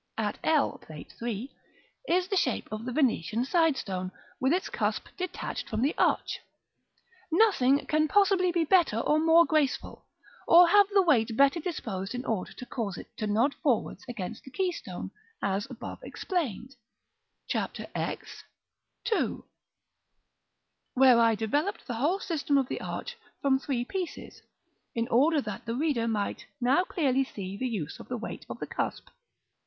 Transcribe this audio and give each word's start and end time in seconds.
At 0.17 0.39
l 0.43 0.79
(Plate 0.79 1.13
III.) 1.21 1.51
is 2.09 2.27
the 2.27 2.35
shape 2.35 2.67
of 2.71 2.85
the 2.85 2.91
Venetian 2.91 3.45
side 3.45 3.77
stone, 3.77 4.11
with 4.39 4.51
its 4.51 4.67
cusp 4.67 5.05
detached 5.15 5.69
from 5.69 5.83
the 5.83 5.93
arch. 5.95 6.39
Nothing 7.31 7.85
can 7.85 8.07
possibly 8.07 8.51
be 8.51 8.63
better 8.63 8.97
or 8.97 9.19
more 9.19 9.45
graceful, 9.45 10.07
or 10.47 10.67
have 10.69 10.87
the 10.89 11.03
weight 11.03 11.37
better 11.37 11.59
disposed 11.59 12.15
in 12.15 12.25
order 12.25 12.51
to 12.51 12.65
cause 12.65 12.97
it 12.97 13.15
to 13.17 13.27
nod 13.27 13.53
forwards 13.61 14.03
against 14.09 14.43
the 14.43 14.49
keystone, 14.49 15.11
as 15.39 15.69
above 15.69 15.99
explained, 16.01 16.75
Ch. 17.47 17.57
X.§ 17.57 17.75
II., 19.13 19.43
where 20.95 21.19
I 21.19 21.35
developed 21.35 21.85
the 21.85 21.93
whole 22.01 22.19
system 22.19 22.57
of 22.57 22.67
the 22.69 22.81
arch 22.81 23.17
from 23.39 23.59
three 23.59 23.85
pieces, 23.85 24.41
in 24.95 25.07
order 25.09 25.41
that 25.41 25.65
the 25.67 25.75
reader 25.75 26.07
might 26.07 26.47
now 26.59 26.83
clearly 26.85 27.23
see 27.23 27.55
the 27.55 27.67
use 27.69 27.99
of 27.99 28.07
the 28.07 28.17
weight 28.17 28.47
of 28.49 28.57
the 28.57 28.65
cusp. 28.65 29.07